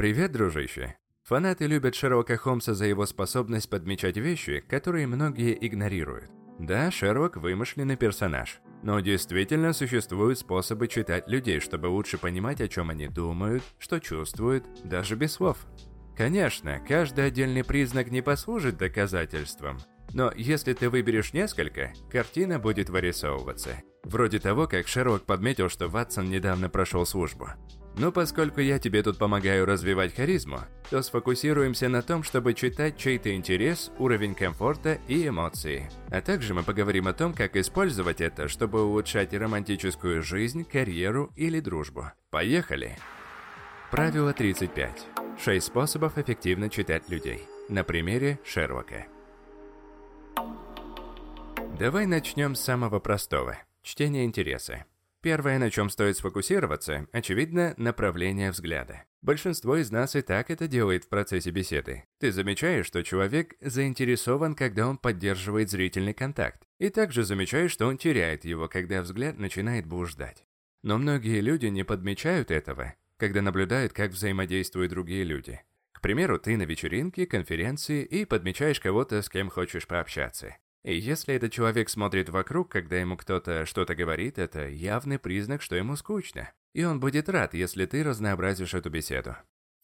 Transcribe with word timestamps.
Привет, 0.00 0.32
дружище. 0.32 0.96
Фанаты 1.24 1.66
любят 1.66 1.94
Шерлока 1.94 2.38
Холмса 2.38 2.72
за 2.72 2.86
его 2.86 3.04
способность 3.04 3.68
подмечать 3.68 4.16
вещи, 4.16 4.64
которые 4.66 5.06
многие 5.06 5.54
игнорируют. 5.60 6.30
Да, 6.58 6.90
Шерлок– 6.90 7.36
вымышленный 7.36 7.96
персонаж. 7.96 8.62
Но 8.82 9.00
действительно 9.00 9.74
существуют 9.74 10.38
способы 10.38 10.88
читать 10.88 11.28
людей, 11.28 11.60
чтобы 11.60 11.88
лучше 11.88 12.16
понимать, 12.16 12.62
о 12.62 12.68
чем 12.68 12.88
они 12.88 13.08
думают, 13.08 13.62
что 13.78 13.98
чувствуют, 13.98 14.64
даже 14.84 15.16
без 15.16 15.32
слов. 15.32 15.66
Конечно, 16.16 16.80
каждый 16.88 17.26
отдельный 17.26 17.62
признак 17.62 18.10
не 18.10 18.22
послужит 18.22 18.78
доказательством, 18.78 19.80
но 20.14 20.32
если 20.34 20.72
ты 20.72 20.88
выберешь 20.88 21.34
несколько, 21.34 21.92
картина 22.10 22.58
будет 22.58 22.88
вырисовываться. 22.88 23.82
Вроде 24.04 24.38
того, 24.38 24.66
как 24.66 24.88
Шерлок 24.88 25.24
подметил, 25.24 25.68
что 25.68 25.88
Ватсон 25.88 26.30
недавно 26.30 26.70
прошел 26.70 27.04
службу. 27.04 27.48
Но 27.96 28.12
поскольку 28.12 28.60
я 28.60 28.78
тебе 28.78 29.02
тут 29.02 29.18
помогаю 29.18 29.66
развивать 29.66 30.14
харизму, 30.14 30.60
то 30.90 31.02
сфокусируемся 31.02 31.88
на 31.88 32.02
том, 32.02 32.22
чтобы 32.22 32.54
читать 32.54 32.96
чей-то 32.96 33.34
интерес, 33.34 33.90
уровень 33.98 34.34
комфорта 34.34 34.98
и 35.08 35.26
эмоции. 35.26 35.90
А 36.10 36.20
также 36.20 36.54
мы 36.54 36.62
поговорим 36.62 37.08
о 37.08 37.12
том, 37.12 37.34
как 37.34 37.56
использовать 37.56 38.20
это, 38.20 38.48
чтобы 38.48 38.84
улучшать 38.84 39.34
романтическую 39.34 40.22
жизнь, 40.22 40.64
карьеру 40.64 41.30
или 41.36 41.60
дружбу. 41.60 42.10
Поехали! 42.30 42.96
Правило 43.90 44.32
35. 44.32 45.06
6 45.42 45.66
способов 45.66 46.16
эффективно 46.16 46.70
читать 46.70 47.08
людей. 47.08 47.42
На 47.68 47.82
примере 47.82 48.38
Шерлока. 48.44 49.06
Давай 51.78 52.06
начнем 52.06 52.54
с 52.54 52.60
самого 52.60 52.98
простого– 52.98 53.56
чтения 53.82 54.24
интереса. 54.24 54.84
Первое, 55.22 55.58
на 55.58 55.70
чем 55.70 55.90
стоит 55.90 56.16
сфокусироваться, 56.16 57.06
очевидно, 57.12 57.74
направление 57.76 58.50
взгляда. 58.50 59.04
Большинство 59.20 59.76
из 59.76 59.90
нас 59.90 60.16
и 60.16 60.22
так 60.22 60.50
это 60.50 60.66
делает 60.66 61.04
в 61.04 61.08
процессе 61.10 61.50
беседы. 61.50 62.04
Ты 62.18 62.32
замечаешь, 62.32 62.86
что 62.86 63.02
человек 63.02 63.54
заинтересован, 63.60 64.54
когда 64.54 64.88
он 64.88 64.96
поддерживает 64.96 65.68
зрительный 65.68 66.14
контакт, 66.14 66.62
и 66.78 66.88
также 66.88 67.24
замечаешь, 67.24 67.70
что 67.70 67.86
он 67.86 67.98
теряет 67.98 68.46
его, 68.46 68.66
когда 68.66 69.02
взгляд 69.02 69.38
начинает 69.38 69.84
блуждать. 69.84 70.46
Но 70.82 70.96
многие 70.96 71.42
люди 71.42 71.66
не 71.66 71.84
подмечают 71.84 72.50
этого, 72.50 72.94
когда 73.18 73.42
наблюдают, 73.42 73.92
как 73.92 74.12
взаимодействуют 74.12 74.90
другие 74.90 75.24
люди. 75.24 75.60
К 75.92 76.00
примеру, 76.00 76.38
ты 76.38 76.56
на 76.56 76.62
вечеринке, 76.62 77.26
конференции 77.26 78.02
и 78.02 78.24
подмечаешь 78.24 78.80
кого-то, 78.80 79.20
с 79.20 79.28
кем 79.28 79.50
хочешь 79.50 79.86
пообщаться. 79.86 80.56
И 80.82 80.96
если 80.96 81.34
этот 81.34 81.52
человек 81.52 81.90
смотрит 81.90 82.30
вокруг, 82.30 82.70
когда 82.70 82.98
ему 82.98 83.16
кто-то 83.16 83.66
что-то 83.66 83.94
говорит, 83.94 84.38
это 84.38 84.68
явный 84.68 85.18
признак, 85.18 85.60
что 85.60 85.76
ему 85.76 85.96
скучно. 85.96 86.50
И 86.72 86.84
он 86.84 87.00
будет 87.00 87.28
рад, 87.28 87.52
если 87.54 87.84
ты 87.84 88.02
разнообразишь 88.02 88.74
эту 88.74 88.88
беседу. 88.88 89.36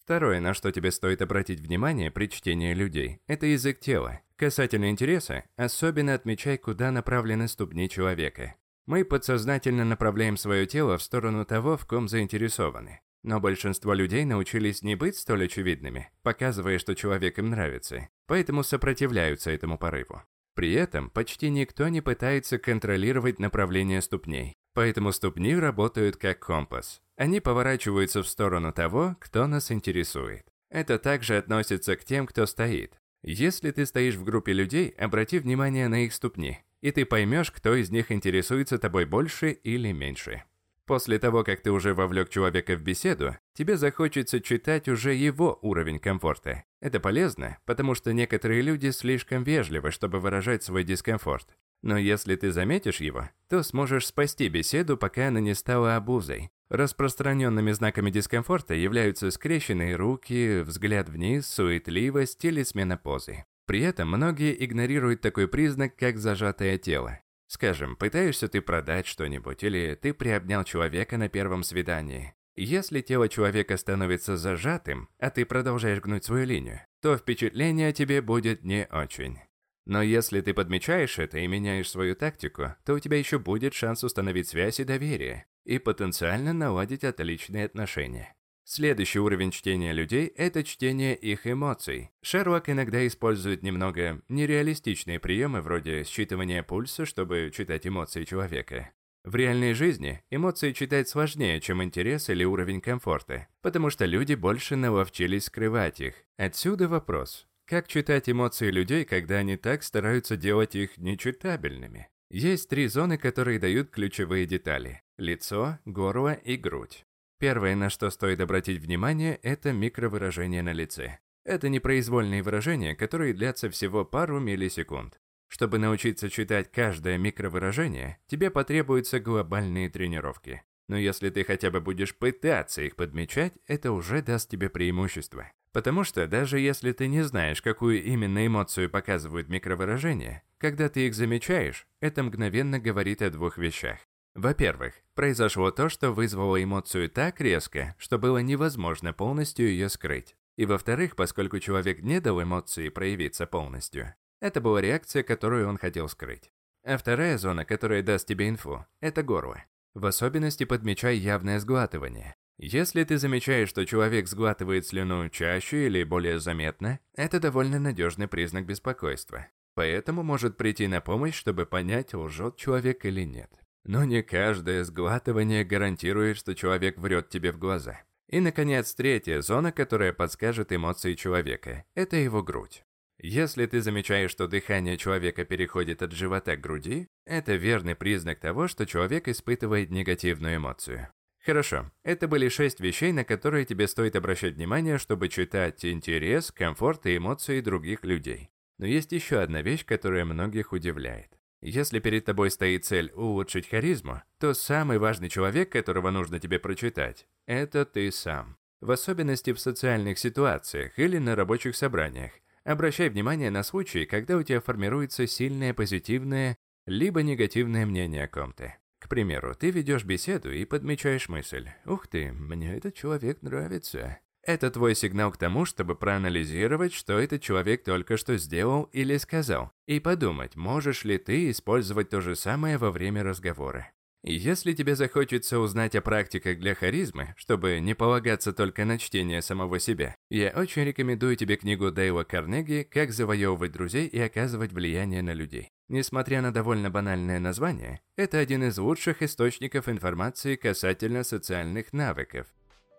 Второе, 0.03 0.39
на 0.39 0.53
что 0.53 0.71
тебе 0.71 0.91
стоит 0.91 1.21
обратить 1.21 1.59
внимание 1.59 2.09
при 2.09 2.27
чтении 2.27 2.73
людей, 2.73 3.19
это 3.27 3.45
язык 3.45 3.79
тела. 3.79 4.21
Касательно 4.37 4.89
интереса, 4.89 5.43
особенно 5.57 6.13
отмечай, 6.13 6.57
куда 6.57 6.91
направлены 6.91 7.47
ступни 7.47 7.89
человека. 7.89 8.55
Мы 8.85 9.03
подсознательно 9.03 9.83
направляем 9.83 10.37
свое 10.37 10.65
тело 10.65 10.97
в 10.97 11.03
сторону 11.03 11.43
того, 11.43 11.75
в 11.75 11.85
ком 11.85 12.07
заинтересованы. 12.07 13.01
Но 13.23 13.41
большинство 13.41 13.93
людей 13.93 14.23
научились 14.23 14.81
не 14.81 14.95
быть 14.95 15.17
столь 15.17 15.45
очевидными, 15.45 16.09
показывая, 16.23 16.79
что 16.79 16.95
человек 16.95 17.37
им 17.37 17.49
нравится, 17.49 18.07
поэтому 18.27 18.63
сопротивляются 18.63 19.51
этому 19.51 19.77
порыву. 19.77 20.23
При 20.57 20.73
этом 20.73 21.11
почти 21.11 21.51
никто 21.51 21.87
не 21.87 22.01
пытается 22.01 22.57
контролировать 22.57 23.37
направление 23.37 24.01
ступней, 24.01 24.55
поэтому 24.73 25.11
ступни 25.11 25.55
работают 25.55 26.17
как 26.17 26.39
компас. 26.39 26.99
Они 27.15 27.39
поворачиваются 27.39 28.23
в 28.23 28.27
сторону 28.27 28.73
того, 28.73 29.15
кто 29.19 29.45
нас 29.45 29.71
интересует. 29.71 30.47
Это 30.71 30.97
также 30.97 31.37
относится 31.37 31.95
к 31.95 32.03
тем, 32.03 32.25
кто 32.25 32.47
стоит. 32.47 32.95
Если 33.21 33.69
ты 33.69 33.85
стоишь 33.85 34.15
в 34.15 34.23
группе 34.23 34.51
людей, 34.51 34.89
обрати 34.97 35.37
внимание 35.37 35.89
на 35.89 36.05
их 36.05 36.13
ступни, 36.13 36.57
и 36.81 36.89
ты 36.89 37.05
поймешь, 37.05 37.51
кто 37.51 37.75
из 37.75 37.91
них 37.91 38.11
интересуется 38.11 38.79
тобой 38.79 39.05
больше 39.05 39.51
или 39.51 39.91
меньше. 39.91 40.41
После 40.87 41.19
того, 41.19 41.43
как 41.43 41.61
ты 41.61 41.69
уже 41.69 41.93
вовлек 41.93 42.29
человека 42.29 42.75
в 42.75 42.81
беседу, 42.81 43.37
тебе 43.53 43.77
захочется 43.77 44.41
читать 44.41 44.87
уже 44.87 45.13
его 45.13 45.59
уровень 45.61 45.99
комфорта. 45.99 46.63
Это 46.79 46.99
полезно, 46.99 47.57
потому 47.65 47.95
что 47.95 48.13
некоторые 48.13 48.61
люди 48.61 48.91
слишком 48.91 49.43
вежливы, 49.43 49.91
чтобы 49.91 50.19
выражать 50.19 50.63
свой 50.63 50.83
дискомфорт. 50.83 51.47
Но 51.81 51.97
если 51.97 52.35
ты 52.35 52.51
заметишь 52.51 53.01
его, 53.01 53.29
то 53.49 53.63
сможешь 53.63 54.07
спасти 54.07 54.47
беседу, 54.49 54.97
пока 54.97 55.27
она 55.27 55.39
не 55.39 55.53
стала 55.53 55.95
обузой. 55.95 56.49
Распространенными 56.69 57.71
знаками 57.71 58.09
дискомфорта 58.09 58.73
являются 58.73 59.31
скрещенные 59.31 59.95
руки, 59.95 60.61
взгляд 60.61 61.09
вниз, 61.09 61.47
суетливость 61.47 62.43
или 62.43 62.63
смена 62.63 62.97
позы. 62.97 63.45
При 63.65 63.81
этом 63.81 64.09
многие 64.09 64.63
игнорируют 64.65 65.21
такой 65.21 65.47
признак, 65.47 65.95
как 65.95 66.17
зажатое 66.17 66.77
тело. 66.77 67.19
Скажем, 67.47 67.95
пытаешься 67.95 68.49
ты 68.49 68.61
продать 68.61 69.07
что-нибудь, 69.07 69.63
или 69.63 69.95
ты 69.95 70.13
приобнял 70.13 70.63
человека 70.63 71.17
на 71.17 71.29
первом 71.29 71.63
свидании. 71.63 72.33
Если 72.59 73.01
тело 73.01 73.29
человека 73.29 73.77
становится 73.77 74.35
зажатым, 74.35 75.09
а 75.19 75.29
ты 75.29 75.45
продолжаешь 75.45 76.01
гнуть 76.01 76.25
свою 76.25 76.47
линию, 76.47 76.81
то 77.03 77.15
впечатление 77.15 77.89
о 77.89 77.93
тебе 77.93 78.19
будет 78.19 78.63
не 78.63 78.87
очень. 78.91 79.37
Но 79.85 80.01
если 80.01 80.41
ты 80.41 80.55
подмечаешь 80.55 81.19
это 81.19 81.37
и 81.37 81.45
меняешь 81.45 81.89
свою 81.89 82.15
тактику, 82.15 82.75
то 82.83 82.95
у 82.95 82.99
тебя 82.99 83.17
еще 83.17 83.37
будет 83.37 83.75
шанс 83.75 84.03
установить 84.03 84.47
связь 84.47 84.79
и 84.79 84.83
доверие, 84.83 85.45
и 85.65 85.77
потенциально 85.77 86.51
наладить 86.51 87.03
отличные 87.03 87.65
отношения. 87.65 88.35
Следующий 88.63 89.19
уровень 89.19 89.51
чтения 89.51 89.93
людей– 89.93 90.25
это 90.35 90.63
чтение 90.63 91.15
их 91.15 91.45
эмоций. 91.45 92.09
Шерлок 92.23 92.69
иногда 92.69 93.05
использует 93.05 93.61
немного 93.61 94.23
нереалистичные 94.29 95.19
приемы 95.19 95.61
вроде 95.61 96.01
считывания 96.01 96.63
пульса, 96.63 97.05
чтобы 97.05 97.51
читать 97.55 97.85
эмоции 97.85 98.25
человека. 98.25 98.89
В 99.27 99.35
реальной 99.35 99.73
жизни 99.73 100.23
эмоции 100.29 100.71
читать 100.71 101.09
сложнее, 101.09 101.59
чем 101.59 101.83
интерес 101.83 102.29
или 102.29 102.45
уровень 102.45 102.79
комфорта, 102.79 103.49
потому 103.61 103.89
что 103.89 104.05
люди 104.05 104.35
больше 104.35 104.77
наловчились 104.77 105.47
скрывать 105.47 105.99
их. 105.99 106.13
Отсюда 106.37 106.87
вопрос. 106.87 107.45
Как 107.65 107.89
читать 107.89 108.29
эмоции 108.29 108.71
людей, 108.71 109.03
когда 109.03 109.35
они 109.35 109.57
так 109.57 109.83
стараются 109.83 110.37
делать 110.37 110.75
их 110.75 110.97
нечитабельными? 110.97 112.07
Есть 112.29 112.69
три 112.69 112.87
зоны, 112.87 113.17
которые 113.17 113.59
дают 113.59 113.89
ключевые 113.89 114.45
детали– 114.45 115.01
лицо, 115.17 115.77
горло 115.83 116.31
и 116.31 116.55
грудь. 116.55 117.03
Первое, 117.37 117.75
на 117.75 117.89
что 117.89 118.09
стоит 118.09 118.39
обратить 118.39 118.81
внимание, 118.81 119.35
это 119.43 119.73
микровыражение 119.73 120.63
на 120.63 120.71
лице. 120.71 121.19
Это 121.43 121.67
непроизвольные 121.67 122.43
выражения, 122.43 122.95
которые 122.95 123.33
длятся 123.33 123.69
всего 123.69 124.05
пару 124.05 124.39
миллисекунд. 124.39 125.19
Чтобы 125.47 125.77
научиться 125.77 126.29
читать 126.29 126.71
каждое 126.71 127.17
микровыражение, 127.17 128.19
тебе 128.27 128.51
потребуются 128.51 129.19
глобальные 129.19 129.89
тренировки. 129.89 130.63
Но 130.87 130.97
если 130.97 131.29
ты 131.29 131.43
хотя 131.43 131.69
бы 131.69 131.81
будешь 131.81 132.15
пытаться 132.15 132.81
их 132.81 132.95
подмечать, 132.95 133.53
это 133.65 133.91
уже 133.91 134.21
даст 134.21 134.49
тебе 134.49 134.69
преимущество. 134.69 135.51
Потому 135.73 136.03
что 136.03 136.27
даже 136.27 136.59
если 136.59 136.91
ты 136.91 137.07
не 137.07 137.21
знаешь, 137.23 137.61
какую 137.61 138.03
именно 138.03 138.45
эмоцию 138.45 138.89
показывают 138.89 139.49
микровыражения, 139.49 140.43
когда 140.57 140.89
ты 140.89 141.07
их 141.07 141.13
замечаешь, 141.13 141.87
это 141.99 142.23
мгновенно 142.23 142.79
говорит 142.79 143.21
о 143.21 143.29
двух 143.29 143.57
вещах. 143.57 143.99
Во-первых, 144.33 144.93
произошло 145.13 145.71
то, 145.71 145.89
что 145.89 146.11
вызвало 146.11 146.63
эмоцию 146.63 147.09
так 147.09 147.41
резко, 147.41 147.95
что 147.97 148.17
было 148.17 148.37
невозможно 148.37 149.11
полностью 149.11 149.67
ее 149.67 149.89
скрыть. 149.89 150.35
И 150.55 150.65
во-вторых, 150.65 151.15
поскольку 151.15 151.59
человек 151.59 152.01
не 152.01 152.19
дал 152.19 152.41
эмоции 152.41 152.89
проявиться 152.89 153.45
полностью, 153.45 154.13
это 154.39 154.61
была 154.61 154.81
реакция, 154.81 155.23
которую 155.23 155.67
он 155.67 155.77
хотел 155.77 156.09
скрыть. 156.09 156.51
А 156.83 156.97
вторая 156.97 157.37
зона, 157.37 157.65
которая 157.65 158.03
даст 158.03 158.27
тебе 158.27 158.47
инфу, 158.49 158.85
это 159.01 159.23
горло. 159.23 159.63
В 159.93 160.05
особенности 160.05 160.63
подмечай 160.63 161.17
явное 161.17 161.59
сглатывание. 161.59 162.35
Если 162.59 163.03
ты 163.03 163.17
замечаешь, 163.17 163.69
что 163.69 163.85
человек 163.85 164.27
сглатывает 164.27 164.87
слюну 164.87 165.29
чаще 165.29 165.85
или 165.85 166.03
более 166.03 166.39
заметно, 166.39 166.99
это 167.15 167.39
довольно 167.39 167.79
надежный 167.79 168.27
признак 168.27 168.65
беспокойства. 168.65 169.47
Поэтому 169.75 170.23
может 170.23 170.57
прийти 170.57 170.87
на 170.87 171.01
помощь, 171.01 171.35
чтобы 171.35 171.67
понять, 171.67 172.15
лжет 172.15 172.55
человек 172.55 173.05
или 173.05 173.21
нет. 173.21 173.51
Но 173.83 174.03
не 174.05 174.23
каждое 174.23 174.83
сглатывание 174.83 175.63
гарантирует, 175.63 176.37
что 176.37 176.55
человек 176.55 176.97
врет 176.97 177.29
тебе 177.29 177.51
в 177.51 177.59
глаза. 177.59 178.01
И, 178.27 178.39
наконец, 178.39 178.93
третья 178.95 179.41
зона, 179.41 179.71
которая 179.71 180.11
подскажет 180.11 180.73
эмоции 180.73 181.13
человека– 181.13 181.85
это 181.95 182.17
его 182.17 182.41
грудь. 182.41 182.83
Если 183.19 183.65
ты 183.65 183.81
замечаешь, 183.81 184.31
что 184.31 184.47
дыхание 184.47 184.95
человека 184.97 185.43
переходит 185.43 186.03
от 186.03 186.11
живота 186.11 186.55
к 186.55 186.61
груди, 186.61 187.07
это 187.25 187.55
верный 187.55 187.95
признак 187.95 188.39
того, 188.39 188.67
что 188.67 188.85
человек 188.85 189.27
испытывает 189.27 189.89
негативную 189.89 190.57
эмоцию. 190.57 191.09
Хорошо, 191.43 191.91
это 192.03 192.27
были 192.27 192.49
шесть 192.49 192.79
вещей, 192.79 193.11
на 193.13 193.23
которые 193.23 193.65
тебе 193.65 193.87
стоит 193.87 194.15
обращать 194.15 194.55
внимание, 194.55 194.97
чтобы 194.97 195.29
читать 195.29 195.83
интерес, 195.85 196.51
комфорт 196.51 197.05
и 197.07 197.17
эмоции 197.17 197.61
других 197.61 198.03
людей. 198.03 198.49
Но 198.77 198.85
есть 198.85 199.11
еще 199.13 199.39
одна 199.39 199.61
вещь, 199.61 199.85
которая 199.85 200.25
многих 200.25 200.71
удивляет. 200.71 201.29
Если 201.61 201.99
перед 201.99 202.25
тобой 202.25 202.51
стоит 202.51 202.85
цель 202.85 203.11
улучшить 203.15 203.69
харизму, 203.69 204.21
то 204.39 204.53
самый 204.53 204.99
важный 204.99 205.29
человек, 205.29 205.71
которого 205.71 206.11
нужно 206.11 206.39
тебе 206.39 206.59
прочитать, 206.59 207.25
это 207.47 207.85
ты 207.85 208.11
сам. 208.11 208.57
в 208.79 208.91
особенности 208.91 209.53
в 209.53 209.59
социальных 209.59 210.19
ситуациях 210.19 210.99
или 210.99 211.17
на 211.17 211.35
рабочих 211.35 211.75
собраниях. 211.75 212.31
Обращай 212.67 213.07
внимание 213.07 213.49
на 213.49 213.63
случаи, 213.63 214.03
когда 214.03 214.35
у 214.35 214.43
тебя 214.43 214.59
формируется 214.59 215.25
сильное 215.25 215.73
позитивное 215.73 216.57
либо 216.85 217.23
негативное 217.23 217.85
мнение 217.85 218.25
о 218.25 218.27
ком-то. 218.27 218.75
К 218.99 219.07
примеру, 219.07 219.55
ты 219.55 219.71
ведешь 219.71 220.03
беседу 220.03 220.51
и 220.51 220.65
подмечаешь 220.65 221.29
мысль 221.29 221.69
«Ух 221.85 222.07
ты, 222.07 222.33
мне 222.33 222.75
этот 222.75 222.93
человек 222.93 223.41
нравится». 223.41 224.19
Это 224.43 224.69
твой 224.69 224.95
сигнал 224.95 225.31
к 225.31 225.37
тому, 225.37 225.63
чтобы 225.63 225.95
проанализировать, 225.95 226.91
что 226.91 227.17
этот 227.17 227.41
человек 227.41 227.85
только 227.85 228.17
что 228.17 228.35
сделал 228.37 228.83
или 228.91 229.15
сказал, 229.15 229.71
и 229.85 230.01
подумать, 230.01 230.57
можешь 230.57 231.05
ли 231.05 231.17
ты 231.17 231.49
использовать 231.51 232.09
то 232.09 232.19
же 232.19 232.35
самое 232.35 232.77
во 232.77 232.91
время 232.91 233.23
разговора. 233.23 233.91
Если 234.29 234.73
тебе 234.73 234.97
захочется 234.97 235.57
узнать 235.57 235.95
о 235.95 236.01
практиках 236.01 236.59
для 236.59 236.75
харизмы, 236.75 237.33
чтобы 237.37 237.79
не 237.79 237.93
полагаться 237.93 238.51
только 238.51 238.83
на 238.83 238.97
чтение 238.97 239.41
самого 239.41 239.79
себя, 239.79 240.17
я 240.29 240.49
очень 240.49 240.83
рекомендую 240.83 241.37
тебе 241.37 241.55
книгу 241.55 241.91
Дейла 241.91 242.25
Карнеги 242.25 242.85
«Как 242.91 243.13
завоевывать 243.13 243.71
друзей 243.71 244.05
и 244.05 244.19
оказывать 244.19 244.73
влияние 244.73 245.21
на 245.21 245.31
людей». 245.31 245.69
Несмотря 245.87 246.41
на 246.41 246.51
довольно 246.51 246.89
банальное 246.89 247.39
название, 247.39 248.01
это 248.17 248.39
один 248.39 248.63
из 248.65 248.77
лучших 248.77 249.21
источников 249.21 249.87
информации 249.87 250.57
касательно 250.57 251.23
социальных 251.23 251.93
навыков. 251.93 252.47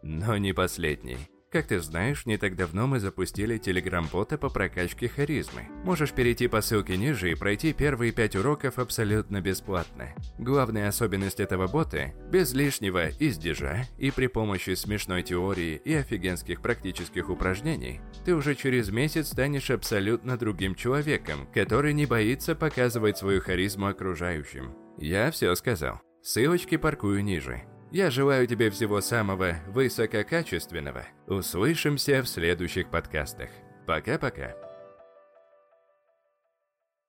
Но 0.02 0.38
не 0.38 0.54
последний. 0.54 1.18
Как 1.50 1.66
ты 1.66 1.80
знаешь, 1.80 2.26
не 2.26 2.36
так 2.36 2.56
давно 2.56 2.86
мы 2.86 3.00
запустили 3.00 3.56
телеграм-бота 3.56 4.36
по 4.36 4.50
прокачке 4.50 5.08
харизмы. 5.08 5.62
Можешь 5.82 6.12
перейти 6.12 6.46
по 6.46 6.60
ссылке 6.60 6.98
ниже 6.98 7.30
и 7.30 7.34
пройти 7.34 7.72
первые 7.72 8.12
пять 8.12 8.36
уроков 8.36 8.78
абсолютно 8.78 9.40
бесплатно. 9.40 10.14
Главная 10.38 10.88
особенность 10.88 11.40
этого 11.40 11.66
бота– 11.66 12.12
без 12.30 12.52
лишнего 12.52 13.08
издежа 13.18 13.86
и 13.96 14.10
при 14.10 14.26
помощи 14.26 14.74
смешной 14.74 15.22
теории 15.22 15.80
и 15.82 15.94
офигенских 15.94 16.60
практических 16.60 17.30
упражнений, 17.30 18.02
ты 18.26 18.34
уже 18.34 18.54
через 18.54 18.90
месяц 18.90 19.28
станешь 19.28 19.70
абсолютно 19.70 20.36
другим 20.36 20.74
человеком, 20.74 21.48
который 21.54 21.94
не 21.94 22.04
боится 22.04 22.54
показывать 22.54 23.16
свою 23.16 23.40
харизму 23.40 23.86
окружающим. 23.86 24.74
Я 24.98 25.30
все 25.30 25.54
сказал. 25.54 26.02
Ссылочки 26.20 26.76
паркую 26.76 27.24
ниже. 27.24 27.62
Я 27.90 28.10
желаю 28.10 28.46
тебе 28.46 28.70
всего 28.70 29.00
самого 29.00 29.56
высококачественного. 29.66 31.06
Услышимся 31.26 32.22
в 32.22 32.28
следующих 32.28 32.90
подкастах. 32.90 33.48
Пока-пока. 33.86 34.67